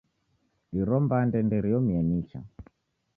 Iro 0.79 0.95
mbande 1.03 1.37
nderiomie 1.45 1.99
nicha. 2.09 2.39